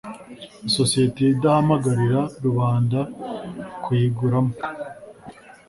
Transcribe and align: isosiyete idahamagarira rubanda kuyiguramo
isosiyete 0.69 1.21
idahamagarira 1.33 2.21
rubanda 2.43 2.99
kuyiguramo 3.83 4.53